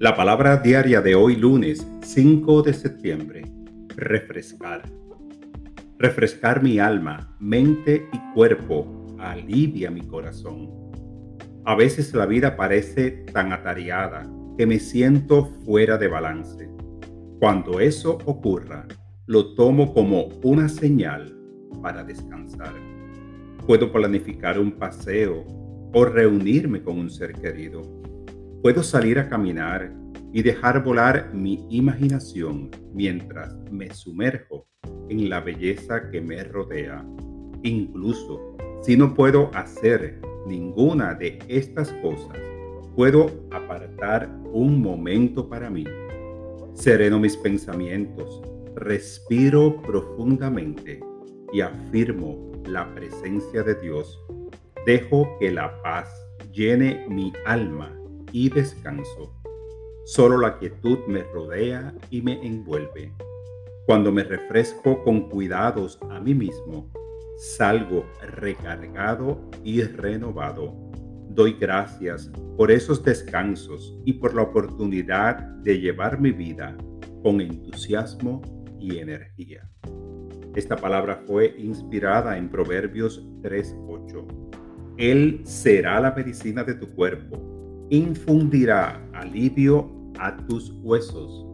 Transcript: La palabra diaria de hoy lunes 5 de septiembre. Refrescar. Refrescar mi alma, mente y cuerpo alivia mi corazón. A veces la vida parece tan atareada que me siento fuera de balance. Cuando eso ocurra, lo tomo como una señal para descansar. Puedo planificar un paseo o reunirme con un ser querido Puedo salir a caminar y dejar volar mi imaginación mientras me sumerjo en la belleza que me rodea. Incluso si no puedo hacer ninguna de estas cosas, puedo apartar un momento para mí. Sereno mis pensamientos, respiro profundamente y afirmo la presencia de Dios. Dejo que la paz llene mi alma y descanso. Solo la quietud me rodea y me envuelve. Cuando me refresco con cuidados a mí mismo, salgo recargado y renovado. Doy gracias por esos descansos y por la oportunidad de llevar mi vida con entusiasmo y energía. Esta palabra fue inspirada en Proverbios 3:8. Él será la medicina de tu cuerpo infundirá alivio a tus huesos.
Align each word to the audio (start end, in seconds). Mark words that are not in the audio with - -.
La 0.00 0.16
palabra 0.16 0.56
diaria 0.56 1.02
de 1.02 1.14
hoy 1.14 1.36
lunes 1.36 1.86
5 2.00 2.62
de 2.62 2.72
septiembre. 2.72 3.42
Refrescar. 3.96 4.80
Refrescar 5.98 6.62
mi 6.62 6.78
alma, 6.78 7.36
mente 7.38 8.08
y 8.10 8.32
cuerpo 8.32 9.14
alivia 9.18 9.90
mi 9.90 10.00
corazón. 10.00 10.70
A 11.66 11.74
veces 11.74 12.14
la 12.14 12.24
vida 12.24 12.56
parece 12.56 13.10
tan 13.10 13.52
atareada 13.52 14.26
que 14.56 14.64
me 14.64 14.78
siento 14.78 15.44
fuera 15.66 15.98
de 15.98 16.08
balance. 16.08 16.70
Cuando 17.38 17.78
eso 17.78 18.16
ocurra, 18.24 18.88
lo 19.26 19.52
tomo 19.52 19.92
como 19.92 20.28
una 20.42 20.70
señal 20.70 21.36
para 21.82 22.04
descansar. 22.04 22.72
Puedo 23.66 23.92
planificar 23.92 24.58
un 24.58 24.72
paseo 24.72 25.44
o 25.92 26.04
reunirme 26.06 26.80
con 26.80 26.98
un 26.98 27.10
ser 27.10 27.34
querido 27.34 28.00
Puedo 28.62 28.82
salir 28.82 29.18
a 29.18 29.26
caminar 29.26 29.90
y 30.34 30.42
dejar 30.42 30.84
volar 30.84 31.32
mi 31.32 31.66
imaginación 31.70 32.70
mientras 32.92 33.56
me 33.70 33.88
sumerjo 33.94 34.66
en 35.08 35.30
la 35.30 35.40
belleza 35.40 36.10
que 36.10 36.20
me 36.20 36.44
rodea. 36.44 37.02
Incluso 37.62 38.54
si 38.82 38.98
no 38.98 39.14
puedo 39.14 39.50
hacer 39.54 40.20
ninguna 40.46 41.14
de 41.14 41.38
estas 41.48 41.90
cosas, 42.02 42.36
puedo 42.94 43.30
apartar 43.50 44.30
un 44.52 44.82
momento 44.82 45.48
para 45.48 45.70
mí. 45.70 45.84
Sereno 46.74 47.18
mis 47.18 47.38
pensamientos, 47.38 48.42
respiro 48.76 49.80
profundamente 49.80 51.00
y 51.50 51.62
afirmo 51.62 52.52
la 52.66 52.94
presencia 52.94 53.62
de 53.62 53.74
Dios. 53.76 54.20
Dejo 54.84 55.26
que 55.40 55.50
la 55.50 55.80
paz 55.80 56.08
llene 56.52 57.06
mi 57.08 57.32
alma 57.46 57.96
y 58.32 58.48
descanso. 58.48 59.32
Solo 60.04 60.38
la 60.38 60.58
quietud 60.58 60.98
me 61.06 61.22
rodea 61.22 61.94
y 62.10 62.22
me 62.22 62.44
envuelve. 62.44 63.12
Cuando 63.86 64.12
me 64.12 64.24
refresco 64.24 65.02
con 65.02 65.28
cuidados 65.28 65.98
a 66.10 66.20
mí 66.20 66.34
mismo, 66.34 66.90
salgo 67.38 68.04
recargado 68.20 69.40
y 69.64 69.82
renovado. 69.82 70.74
Doy 71.30 71.56
gracias 71.58 72.30
por 72.56 72.70
esos 72.70 73.02
descansos 73.04 73.96
y 74.04 74.14
por 74.14 74.34
la 74.34 74.42
oportunidad 74.42 75.38
de 75.62 75.80
llevar 75.80 76.20
mi 76.20 76.32
vida 76.32 76.76
con 77.22 77.40
entusiasmo 77.40 78.42
y 78.78 78.98
energía. 78.98 79.68
Esta 80.54 80.76
palabra 80.76 81.22
fue 81.26 81.54
inspirada 81.58 82.36
en 82.36 82.48
Proverbios 82.48 83.24
3:8. 83.42 84.26
Él 84.96 85.40
será 85.44 86.00
la 86.00 86.12
medicina 86.12 86.64
de 86.64 86.74
tu 86.74 86.88
cuerpo 86.88 87.59
infundirá 87.90 89.02
alivio 89.12 89.90
a 90.18 90.36
tus 90.46 90.72
huesos. 90.82 91.49